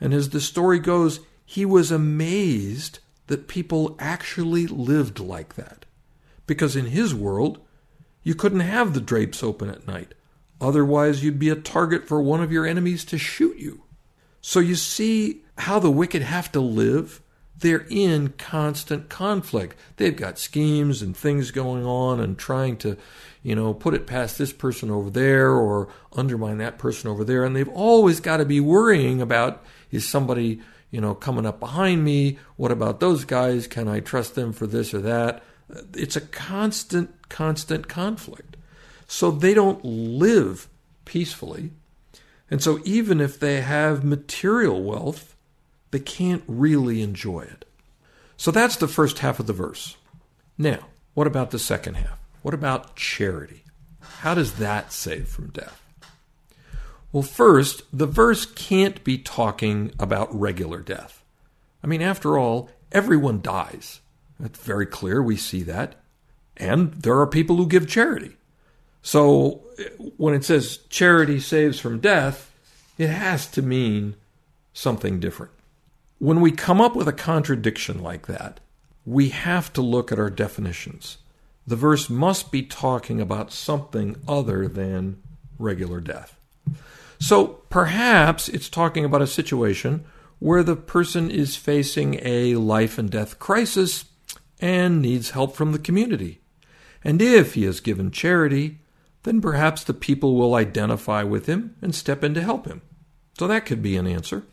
[0.00, 5.84] And as the story goes, he was amazed that people actually lived like that.
[6.46, 7.60] Because in his world,
[8.22, 10.14] you couldn't have the drapes open at night.
[10.62, 13.82] Otherwise, you'd be a target for one of your enemies to shoot you.
[14.40, 17.20] So you see how the wicked have to live?
[17.58, 19.76] They're in constant conflict.
[19.96, 22.96] They've got schemes and things going on and trying to,
[23.42, 27.44] you know, put it past this person over there or undermine that person over there.
[27.44, 30.60] And they've always got to be worrying about is somebody,
[30.92, 32.38] you know, coming up behind me?
[32.54, 33.66] What about those guys?
[33.66, 35.42] Can I trust them for this or that?
[35.94, 38.51] It's a constant, constant conflict.
[39.12, 40.70] So they don't live
[41.04, 41.72] peacefully.
[42.50, 45.36] And so even if they have material wealth,
[45.90, 47.66] they can't really enjoy it.
[48.38, 49.98] So that's the first half of the verse.
[50.56, 52.18] Now, what about the second half?
[52.40, 53.64] What about charity?
[54.00, 55.78] How does that save from death?
[57.12, 61.22] Well, first, the verse can't be talking about regular death.
[61.84, 64.00] I mean, after all, everyone dies.
[64.40, 65.22] That's very clear.
[65.22, 65.96] We see that.
[66.56, 68.36] And there are people who give charity.
[69.02, 69.62] So
[70.16, 72.52] when it says charity saves from death,
[72.98, 74.14] it has to mean
[74.72, 75.52] something different.
[76.18, 78.60] When we come up with a contradiction like that,
[79.04, 81.18] we have to look at our definitions.
[81.66, 85.20] The verse must be talking about something other than
[85.58, 86.36] regular death.
[87.18, 90.04] So perhaps it's talking about a situation
[90.38, 94.06] where the person is facing a life and death crisis
[94.60, 96.40] and needs help from the community.
[97.04, 98.78] And if he has given charity,
[99.22, 102.82] then perhaps the people will identify with him and step in to help him.
[103.38, 104.44] So that could be an answer.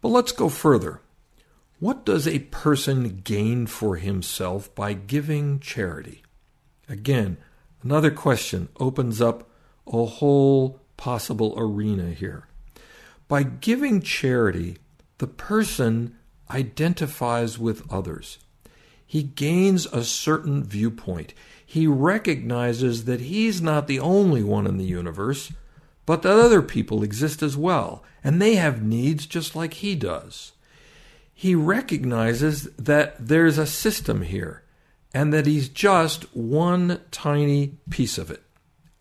[0.00, 1.00] But let's go further.
[1.78, 6.22] What does a person gain for himself by giving charity?
[6.88, 7.38] Again,
[7.82, 9.50] another question opens up
[9.86, 12.46] a whole possible arena here.
[13.26, 14.76] By giving charity,
[15.18, 16.16] the person
[16.50, 18.38] identifies with others.
[19.06, 21.34] He gains a certain viewpoint.
[21.72, 25.54] He recognizes that he's not the only one in the universe,
[26.04, 30.52] but that other people exist as well, and they have needs just like he does.
[31.32, 34.64] He recognizes that there's a system here
[35.14, 38.42] and that he's just one tiny piece of it.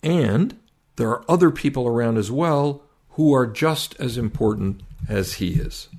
[0.02, 0.58] And
[0.96, 5.90] there are other people around as well who are just as important as he is.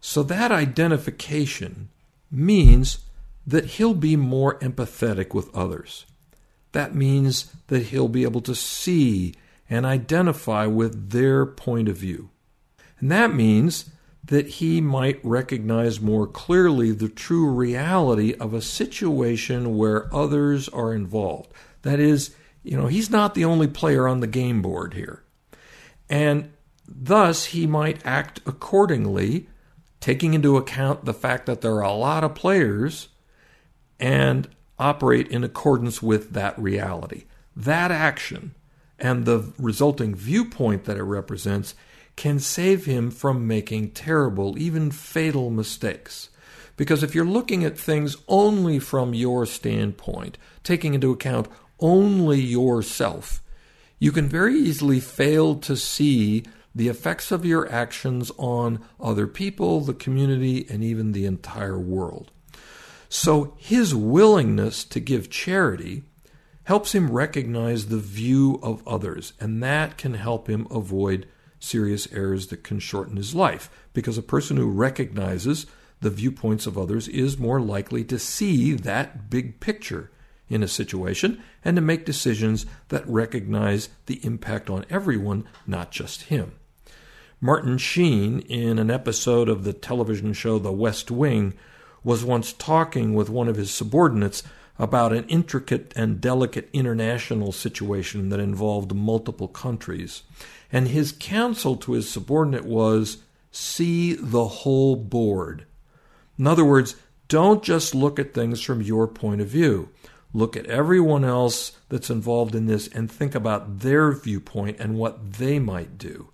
[0.00, 1.88] So that identification
[2.32, 2.98] means
[3.46, 6.04] that he'll be more empathetic with others.
[6.76, 9.32] That means that he'll be able to see
[9.70, 12.28] and identify with their point of view.
[13.00, 13.88] And that means
[14.22, 20.92] that he might recognize more clearly the true reality of a situation where others are
[20.92, 21.50] involved.
[21.80, 25.22] That is, you know, he's not the only player on the game board here.
[26.10, 26.50] And
[26.86, 29.48] thus, he might act accordingly,
[30.00, 33.08] taking into account the fact that there are a lot of players
[33.98, 34.46] and
[34.78, 37.24] operate in accordance with that reality.
[37.54, 38.54] That action
[38.98, 41.74] and the resulting viewpoint that it represents
[42.16, 46.30] can save him from making terrible, even fatal mistakes.
[46.76, 51.48] Because if you're looking at things only from your standpoint, taking into account
[51.78, 53.42] only yourself,
[53.98, 59.80] you can very easily fail to see the effects of your actions on other people,
[59.80, 62.30] the community, and even the entire world.
[63.18, 66.02] So his willingness to give charity
[66.64, 71.26] helps him recognize the view of others, and that can help him avoid
[71.58, 73.70] serious errors that can shorten his life.
[73.94, 75.64] Because a person who recognizes
[76.02, 80.10] the viewpoints of others is more likely to see that big picture
[80.50, 86.24] in a situation and to make decisions that recognize the impact on everyone, not just
[86.24, 86.52] him.
[87.40, 91.54] Martin Sheen, in an episode of the television show The West Wing,
[92.06, 94.44] was once talking with one of his subordinates
[94.78, 100.22] about an intricate and delicate international situation that involved multiple countries.
[100.70, 103.18] And his counsel to his subordinate was
[103.50, 105.66] see the whole board.
[106.38, 106.94] In other words,
[107.26, 109.88] don't just look at things from your point of view.
[110.32, 115.32] Look at everyone else that's involved in this and think about their viewpoint and what
[115.32, 116.30] they might do.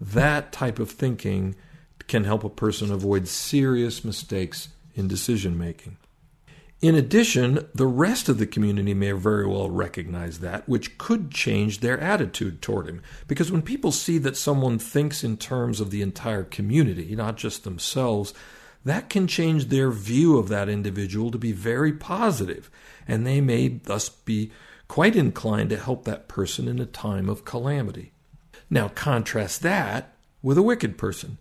[0.00, 1.54] That type of thinking
[2.08, 5.96] can help a person avoid serious mistakes in decision making.
[6.80, 11.78] In addition, the rest of the community may very well recognize that, which could change
[11.78, 13.02] their attitude toward him.
[13.28, 17.62] Because when people see that someone thinks in terms of the entire community, not just
[17.62, 18.34] themselves,
[18.84, 22.68] that can change their view of that individual to be very positive,
[23.06, 24.50] and they may thus be
[24.88, 28.10] quite inclined to help that person in a time of calamity.
[28.68, 31.38] Now, contrast that with a wicked person.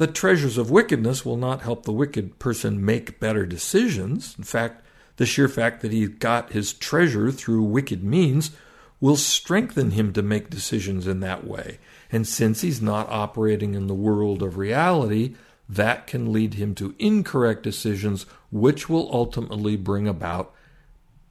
[0.00, 4.34] The treasures of wickedness will not help the wicked person make better decisions.
[4.38, 4.82] In fact,
[5.16, 8.50] the sheer fact that he got his treasure through wicked means
[8.98, 11.80] will strengthen him to make decisions in that way.
[12.10, 15.34] And since he's not operating in the world of reality,
[15.68, 20.54] that can lead him to incorrect decisions, which will ultimately bring about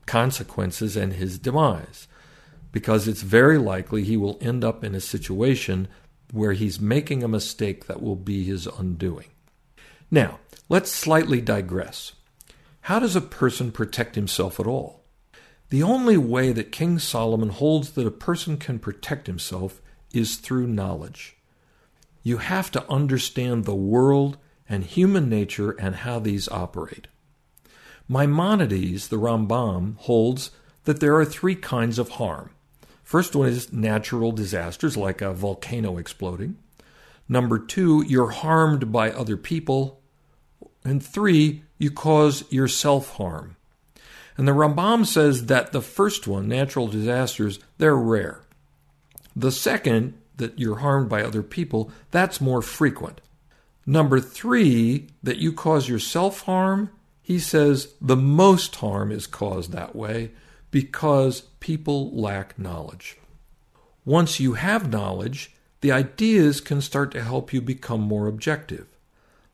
[0.05, 2.07] consequences and his demise.
[2.72, 5.88] Because it's very likely he will end up in a situation
[6.32, 9.27] where he's making a mistake that will be his undoing.
[10.11, 12.13] Now, let's slightly digress.
[12.82, 15.03] How does a person protect himself at all?
[15.69, 19.82] The only way that King Solomon holds that a person can protect himself
[20.13, 21.38] is through knowledge.
[22.23, 27.07] You have to understand the world and human nature and how these operate.
[28.07, 30.51] Maimonides, the Rambam, holds
[30.86, 32.49] that there are three kinds of harm
[33.10, 36.57] First one is natural disasters like a volcano exploding.
[37.28, 39.99] Number two, you're harmed by other people.
[40.86, 43.55] And three, you cause yourself harm.
[44.38, 48.41] And the Rambam says that the first one, natural disasters, they're rare.
[49.36, 53.22] The second, that you're harmed by other people, that's more frequent.
[53.88, 56.91] Number three, that you cause yourself harm,
[57.24, 60.30] he says the most harm is caused that way
[60.72, 63.17] because people lack knowledge.
[64.05, 65.51] Once you have knowledge,
[65.82, 68.88] the ideas can start to help you become more objective.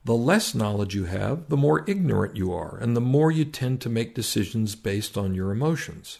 [0.03, 3.81] The less knowledge you have, the more ignorant you are, and the more you tend
[3.81, 6.19] to make decisions based on your emotions.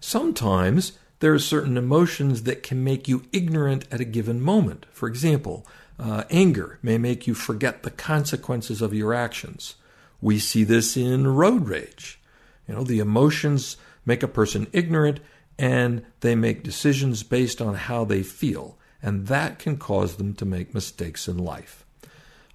[0.00, 4.86] Sometimes there are certain emotions that can make you ignorant at a given moment.
[4.90, 5.66] For example,
[5.98, 9.76] uh, anger may make you forget the consequences of your actions.
[10.20, 12.20] We see this in road rage.
[12.66, 15.20] You know, the emotions make a person ignorant
[15.58, 20.46] and they make decisions based on how they feel, and that can cause them to
[20.46, 21.84] make mistakes in life.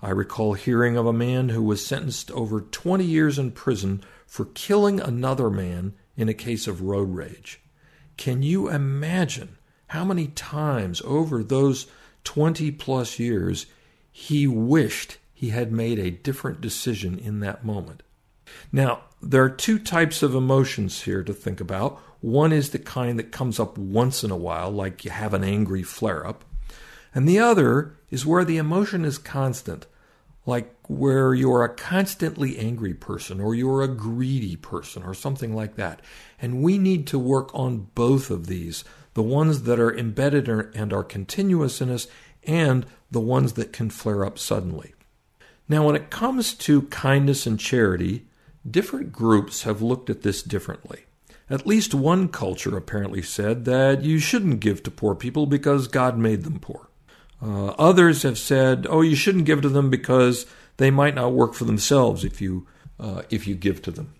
[0.01, 4.45] I recall hearing of a man who was sentenced over 20 years in prison for
[4.45, 7.61] killing another man in a case of road rage.
[8.17, 11.87] Can you imagine how many times over those
[12.23, 13.67] 20 plus years
[14.11, 18.01] he wished he had made a different decision in that moment?
[18.71, 21.99] Now, there are two types of emotions here to think about.
[22.21, 25.43] One is the kind that comes up once in a while, like you have an
[25.43, 26.43] angry flare up.
[27.13, 29.85] And the other is where the emotion is constant,
[30.45, 35.75] like where you're a constantly angry person or you're a greedy person or something like
[35.75, 36.01] that.
[36.41, 38.83] And we need to work on both of these
[39.15, 42.07] the ones that are embedded and are continuous in us,
[42.43, 44.93] and the ones that can flare up suddenly.
[45.67, 48.27] Now, when it comes to kindness and charity,
[48.69, 51.05] different groups have looked at this differently.
[51.49, 56.17] At least one culture apparently said that you shouldn't give to poor people because God
[56.17, 56.89] made them poor.
[57.41, 60.47] Uh, others have said, oh, you shouldn't give to them because
[60.77, 62.65] they might not work for themselves if you
[62.99, 64.13] uh, if you give to them.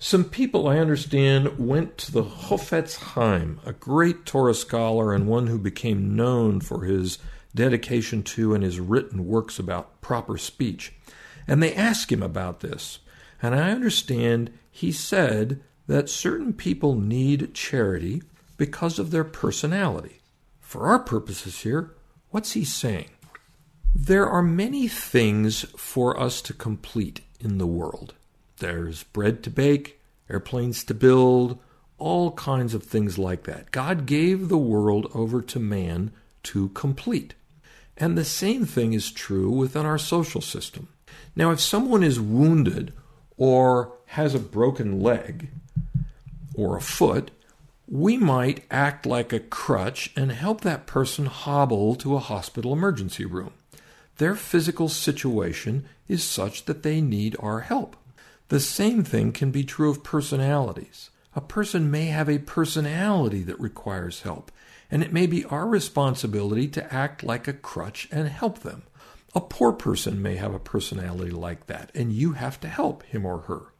[0.00, 5.46] Some people, I understand, went to the Chofetz Chaim, a great Torah scholar and one
[5.48, 7.18] who became known for his
[7.54, 10.92] dedication to and his written works about proper speech,
[11.48, 12.98] and they asked him about this.
[13.40, 18.22] And I understand he said that certain people need charity
[18.56, 20.20] because of their personality.
[20.60, 21.94] For our purposes here,
[22.30, 23.08] What's he saying?
[23.94, 28.14] There are many things for us to complete in the world.
[28.58, 31.58] There's bread to bake, airplanes to build,
[31.96, 33.70] all kinds of things like that.
[33.70, 36.12] God gave the world over to man
[36.44, 37.34] to complete.
[37.96, 40.88] And the same thing is true within our social system.
[41.34, 42.92] Now, if someone is wounded
[43.38, 45.48] or has a broken leg
[46.54, 47.30] or a foot,
[47.90, 53.24] we might act like a crutch and help that person hobble to a hospital emergency
[53.24, 53.52] room.
[54.18, 57.96] Their physical situation is such that they need our help.
[58.48, 61.10] The same thing can be true of personalities.
[61.36, 64.50] A person may have a personality that requires help,
[64.90, 68.82] and it may be our responsibility to act like a crutch and help them.
[69.34, 73.26] A poor person may have a personality like that, and you have to help him
[73.26, 73.72] or her.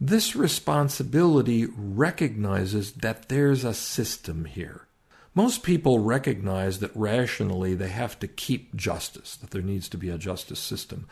[0.00, 4.86] This responsibility recognizes that there's a system here.
[5.34, 10.10] Most people recognize that rationally they have to keep justice, that there needs to be
[10.10, 11.06] a justice system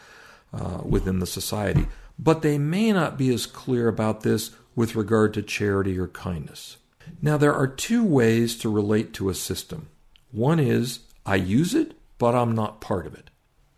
[0.53, 1.87] uh, within the society,
[2.19, 6.79] but they may not be as clear about this with regard to charity or kindness.
[7.23, 9.89] Now, there are two ways to relate to a system.
[10.31, 13.28] One is, I use it, but I'm not part of it.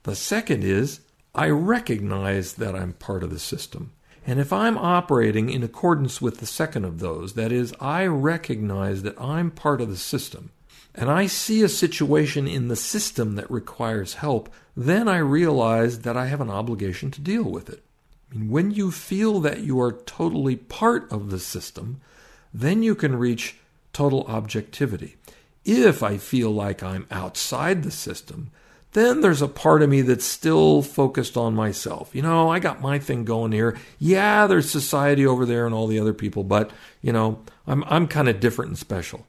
[0.03, 1.01] The second is,
[1.35, 3.93] I recognize that I'm part of the system.
[4.27, 9.03] And if I'm operating in accordance with the second of those, that is, I recognize
[9.03, 10.51] that I'm part of the system,
[10.95, 16.17] and I see a situation in the system that requires help, then I realize that
[16.17, 17.83] I have an obligation to deal with it.
[18.35, 22.01] When you feel that you are totally part of the system,
[22.53, 23.57] then you can reach
[23.93, 25.17] total objectivity.
[25.65, 28.51] If I feel like I'm outside the system,
[28.93, 32.15] then there's a part of me that's still focused on myself.
[32.15, 33.79] You know, I got my thing going here.
[33.99, 36.71] Yeah, there's society over there and all the other people, but,
[37.01, 39.27] you know, I'm, I'm kind of different and special.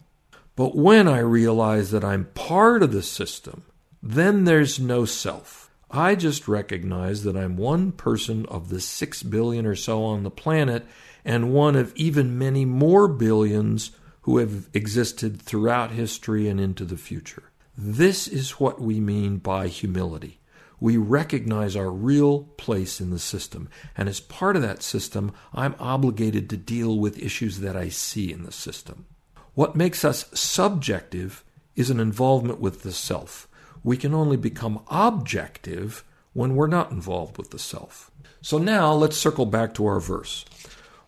[0.56, 3.64] But when I realize that I'm part of the system,
[4.02, 5.70] then there's no self.
[5.92, 10.32] I just recognize that I'm one person of the six billion or so on the
[10.32, 10.86] planet
[11.24, 13.92] and one of even many more billions
[14.22, 17.44] who have existed throughout history and into the future.
[17.78, 20.40] This is what we mean by humility.
[20.80, 25.76] We recognize our real place in the system, and as part of that system, I'm
[25.80, 29.06] obligated to deal with issues that I see in the system.
[29.54, 31.44] What makes us subjective
[31.76, 33.48] is an involvement with the self.
[33.84, 36.04] We can only become objective
[36.34, 38.12] when we're not involved with the self.
[38.42, 40.46] So now let's circle back to our verse.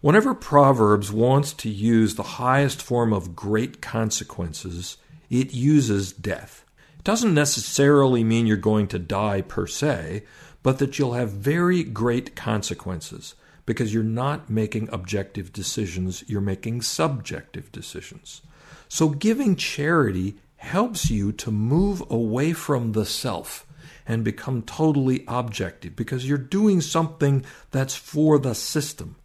[0.02, 4.98] Whenever Proverbs wants to use the highest form of great consequences,
[5.34, 6.64] it uses death.
[6.98, 10.24] It doesn't necessarily mean you're going to die per se,
[10.62, 13.34] but that you'll have very great consequences
[13.66, 18.42] because you're not making objective decisions, you're making subjective decisions.
[18.88, 23.66] So giving charity helps you to move away from the self
[24.06, 29.16] and become totally objective because you're doing something that's for the system.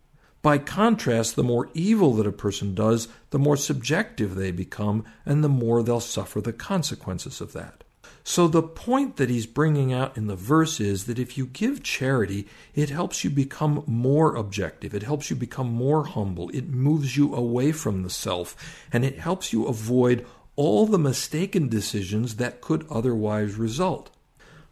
[0.41, 5.43] By contrast, the more evil that a person does, the more subjective they become, and
[5.43, 7.83] the more they'll suffer the consequences of that.
[8.23, 11.83] So, the point that he's bringing out in the verse is that if you give
[11.83, 14.95] charity, it helps you become more objective.
[14.95, 16.51] It helps you become more humble.
[16.51, 18.55] It moves you away from the self,
[18.93, 20.27] and it helps you avoid
[20.57, 24.11] all the mistaken decisions that could otherwise result.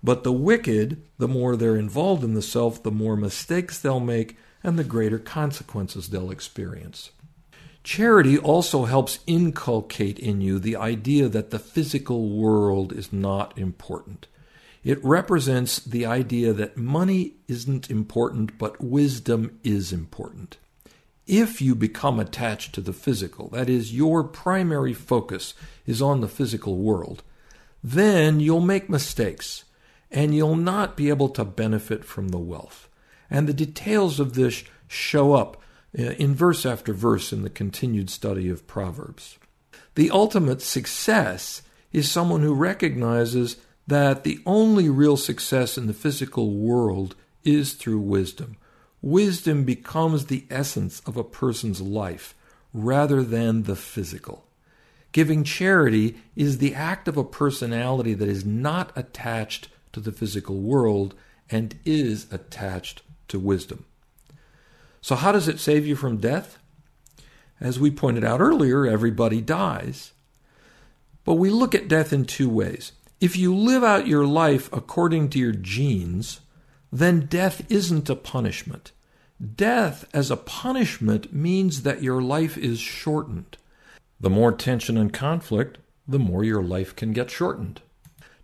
[0.02, 4.36] But the wicked, the more they're involved in the self, the more mistakes they'll make,
[4.66, 7.10] and the greater consequences they'll experience.
[7.84, 14.26] Charity also helps inculcate in you the idea that the physical world is not important.
[14.82, 20.56] It represents the idea that money isn't important, but wisdom is important.
[21.28, 25.54] If you become attached to the physical, that is, your primary focus
[25.86, 27.22] is on the physical world,
[27.84, 29.64] then you'll make mistakes
[30.10, 32.88] and you'll not be able to benefit from the wealth.
[33.30, 35.60] And the details of this show up
[35.98, 39.38] uh, in verse after verse in the continued study of Proverbs.
[39.94, 41.62] The ultimate success
[41.92, 43.56] is someone who recognizes
[43.86, 47.14] that the only real success in the physical world
[47.44, 48.56] is through wisdom.
[49.00, 52.34] Wisdom becomes the essence of a person's life
[52.74, 54.44] rather than the physical.
[55.12, 60.56] Giving charity is the act of a personality that is not attached to the physical
[60.56, 61.14] world
[61.48, 63.84] and is attached to wisdom.
[65.00, 66.58] So, how does it save you from death?
[67.60, 70.12] As we pointed out earlier, everybody dies.
[71.24, 72.92] But we look at death in two ways.
[73.20, 76.40] If you live out your life according to your genes,
[76.92, 78.92] then death isn't a punishment.
[79.54, 83.56] Death as a punishment means that your life is shortened.
[84.20, 87.80] The more tension and conflict, the more your life can get shortened.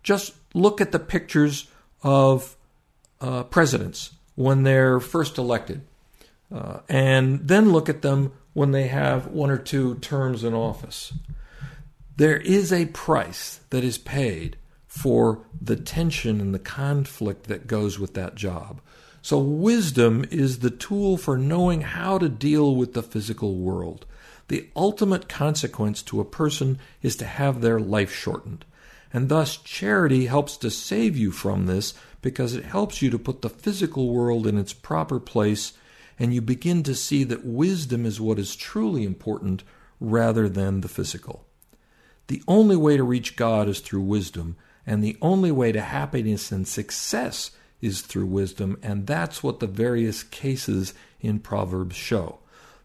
[0.03, 1.69] Just look at the pictures
[2.03, 2.55] of
[3.21, 5.81] uh, presidents when they're first elected,
[6.53, 11.13] uh, and then look at them when they have one or two terms in office.
[12.15, 14.57] There is a price that is paid
[14.87, 18.79] for the tension and the conflict that goes with that job.
[19.23, 24.05] So, wisdom is the tool for knowing how to deal with the physical world.
[24.49, 28.65] The ultimate consequence to a person is to have their life shortened.
[29.13, 33.43] And thus, charity helps to save you from this because it helps you to put
[33.43, 35.73] the physical world in its proper place,
[36.17, 39.63] and you begin to see that wisdom is what is truly important
[39.99, 41.45] rather than the physical.
[42.27, 44.55] The only way to reach God is through wisdom,
[44.87, 47.51] and the only way to happiness and success
[47.81, 52.39] is through wisdom, and that's what the various cases in Proverbs show.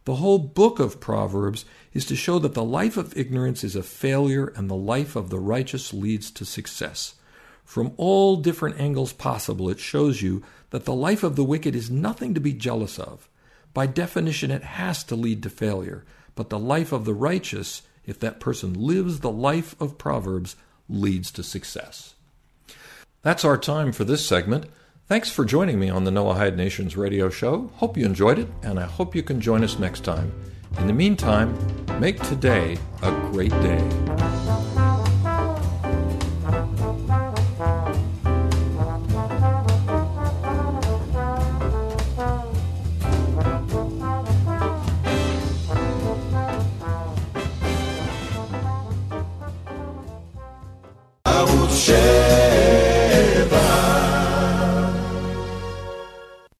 [0.09, 3.82] The whole book of Proverbs is to show that the life of ignorance is a
[3.82, 7.16] failure and the life of the righteous leads to success.
[7.62, 11.90] From all different angles possible, it shows you that the life of the wicked is
[11.90, 13.28] nothing to be jealous of.
[13.74, 16.06] By definition, it has to lead to failure.
[16.34, 20.56] But the life of the righteous, if that person lives the life of Proverbs,
[20.88, 22.14] leads to success.
[23.20, 24.70] That's our time for this segment.
[25.09, 27.70] Thanks for joining me on the Noahide Nations radio show.
[27.76, 30.30] Hope you enjoyed it, and I hope you can join us next time.
[30.76, 31.56] In the meantime,
[31.98, 34.67] make today a great day.